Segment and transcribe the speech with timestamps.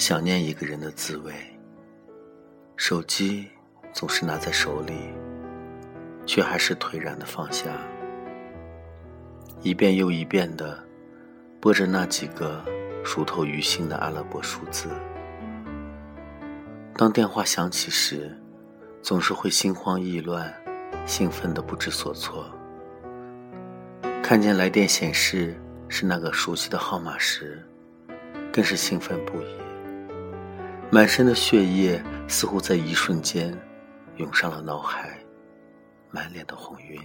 [0.00, 1.34] 想念一个人的滋味。
[2.74, 3.46] 手机
[3.92, 4.94] 总是拿在手里，
[6.24, 7.66] 却还是颓然的放下。
[9.60, 10.82] 一遍又一遍的
[11.60, 12.64] 拨着那几个
[13.04, 14.88] 熟透于心的阿拉伯数字。
[16.96, 18.34] 当电话响起时，
[19.02, 20.50] 总是会心慌意乱，
[21.04, 22.50] 兴奋的不知所措。
[24.22, 25.54] 看见来电显示
[25.88, 27.62] 是那个熟悉的号码时，
[28.50, 29.69] 更是兴奋不已。
[30.92, 33.56] 满身的血液似乎在一瞬间
[34.16, 35.16] 涌上了脑海，
[36.10, 37.00] 满脸的红晕。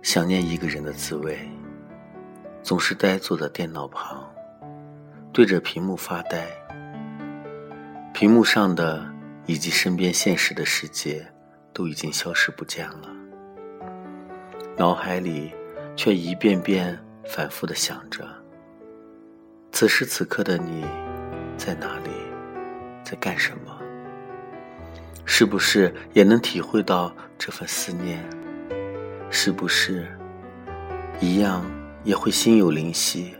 [0.00, 1.38] 想念一个人的滋味，
[2.62, 4.26] 总是呆坐在电脑旁，
[5.30, 6.61] 对着屏幕发呆。
[8.12, 9.04] 屏幕上的
[9.46, 11.26] 以及身边现实的世界
[11.72, 13.08] 都已经消失不见了，
[14.76, 15.50] 脑海里
[15.96, 18.28] 却一遍遍反复的想着：
[19.72, 20.84] 此时此刻的你
[21.56, 22.10] 在哪里，
[23.02, 23.80] 在干什么？
[25.24, 28.22] 是不是也能体会到这份思念？
[29.30, 30.06] 是不是
[31.18, 31.64] 一样
[32.04, 33.34] 也会心有灵犀，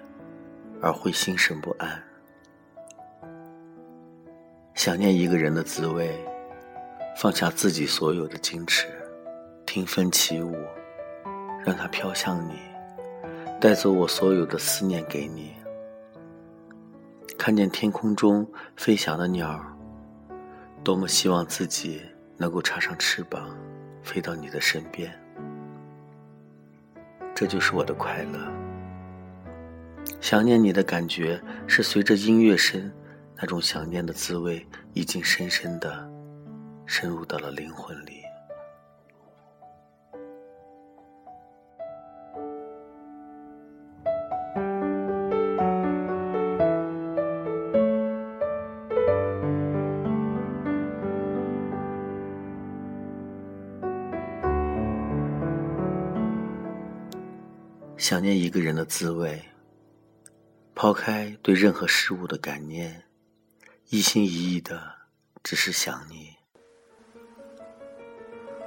[0.80, 2.02] 而会心神不安？
[4.84, 6.10] 想念一个人的滋味，
[7.16, 8.88] 放下自己所有的矜持，
[9.64, 10.56] 听风起舞，
[11.64, 12.54] 让它飘向你，
[13.60, 15.52] 带走我所有的思念给你。
[17.38, 18.44] 看见天空中
[18.76, 19.64] 飞翔的鸟，
[20.82, 22.02] 多么希望自己
[22.36, 23.56] 能够插上翅膀，
[24.02, 25.16] 飞到你的身边。
[27.36, 28.40] 这就是我的快乐。
[30.20, 32.92] 想念你的感觉是随着音乐声。
[33.44, 34.64] 那种想念的滋味，
[34.94, 36.08] 已经深深的
[36.86, 38.22] 深入到了灵魂里。
[57.96, 59.42] 想念一个人的滋味，
[60.76, 63.02] 抛开对任何事物的感念。
[63.92, 64.82] 一心一意的，
[65.42, 66.34] 只是想你，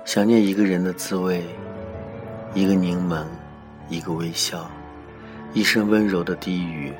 [0.05, 1.43] 想念一个人的滋味，
[2.53, 3.25] 一个柠檬，
[3.89, 4.69] 一个微笑，
[5.51, 6.93] 一声温柔的低语，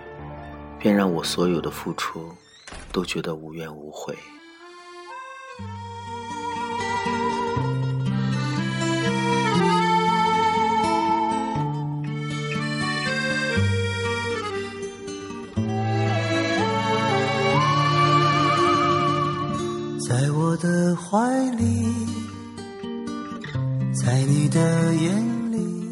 [0.80, 2.34] 便让我所有的付出
[2.92, 4.18] 都觉得无怨无悔。
[24.06, 25.90] 在你的眼里，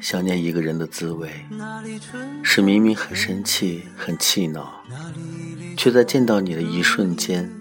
[0.00, 1.30] 想念一个人的滋味，
[2.42, 4.82] 是明明很生气、很气恼，
[5.76, 7.52] 却在见到你的一瞬间，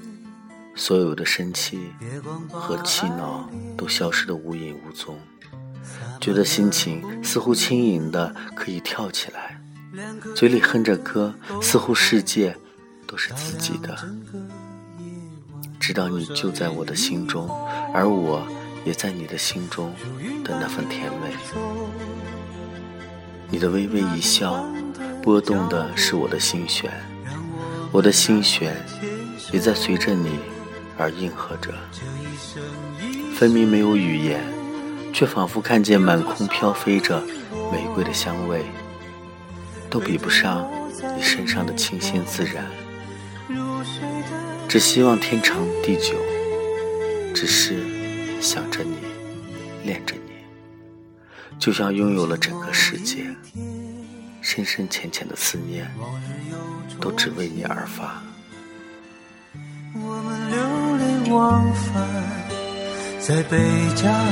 [0.73, 1.77] 所有的生气
[2.49, 5.19] 和气恼都消失的无影无踪，
[6.21, 9.61] 觉得心情似乎轻盈的可以跳起来，
[10.33, 12.55] 嘴里哼着歌，似乎世界
[13.05, 13.97] 都是自己的。
[15.77, 17.49] 知道你就在我的心中，
[17.93, 18.47] 而我
[18.85, 19.93] 也在你的心中
[20.43, 21.33] 的那份甜美。
[23.49, 24.63] 你的微微一笑，
[25.21, 26.91] 拨动的是我的心弦，
[27.91, 28.75] 我的心弦
[29.51, 30.39] 也在随着你
[30.97, 31.73] 而应和着。
[33.35, 34.43] 分明没有语言，
[35.13, 37.21] 却仿佛看见满空飘飞着
[37.71, 38.63] 玫瑰的香味，
[39.89, 40.69] 都比不上
[41.15, 42.65] 你身上的清新自然。
[44.67, 46.13] 只希望天长地久，
[47.33, 47.81] 只是
[48.41, 48.95] 想着你，
[49.83, 50.31] 恋着你，
[51.59, 53.25] 就像拥有了整个世界。
[54.41, 55.85] 深深浅浅的思念，
[57.01, 58.23] 都只为你而发。
[59.93, 60.57] 我们流
[60.97, 62.07] 连忘返
[63.19, 63.57] 在贝
[63.95, 64.25] 加尔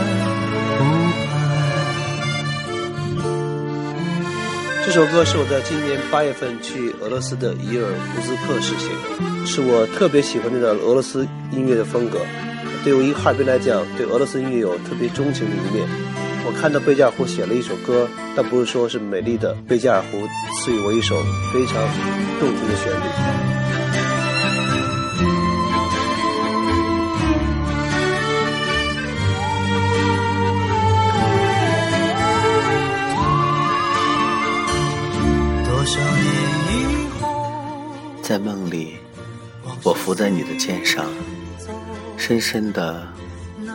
[0.77, 0.83] 湖
[1.27, 1.35] 畔。
[4.85, 9.45] 这首歌是我在今年八月份去俄罗斯的伊尔库斯克时写的。
[9.45, 12.25] 是我特别喜欢的俄罗斯音乐的风格。
[12.83, 15.87] 对于一个哈尔滨来讲，对俄罗斯音乐有特别钟情的一面。
[16.45, 20.25] 我看到贝加尔湖写了一首歌，但不是说是美丽的贝加尔湖
[20.61, 21.21] 赐予我一首
[21.53, 21.75] 非常
[22.39, 22.97] 动听的旋律。
[38.21, 38.97] 在梦里，
[39.83, 41.05] 我伏在你的肩上，
[42.27, 43.07] 深深的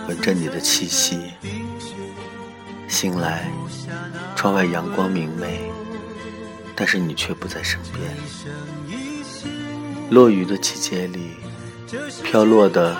[0.07, 1.19] 闻着你的气息。
[2.87, 3.51] 醒来，
[4.37, 5.71] 窗外阳光明媚，
[6.77, 8.15] 但是你却不在身边。
[10.11, 11.31] 落雨的季节里，
[12.23, 12.95] 飘落的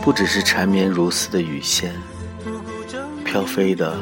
[0.00, 1.92] 不只是缠绵如丝的雨线，
[3.26, 3.98] 飘飞的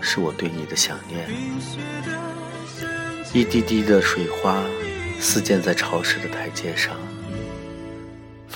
[0.00, 1.28] 是我对你的想念。
[3.32, 4.62] 一滴滴的水花
[5.18, 6.94] 四溅在潮湿的台阶上，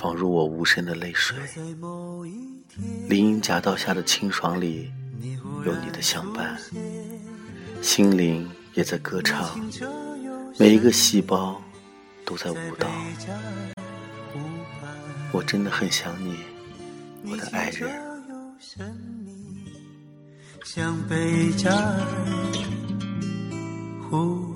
[0.03, 1.37] 仿如我无声的泪水。
[3.07, 4.91] 林荫夹道下的清爽里，
[5.65, 6.59] 有你的相伴，
[7.81, 9.57] 心灵也在歌唱，
[10.59, 11.61] 每一个细胞
[12.25, 12.85] 都在舞蹈。
[15.31, 16.35] 我真的很想你，
[17.31, 17.89] 我的爱人。
[20.65, 22.01] 像贝加尔
[24.09, 24.52] 湖。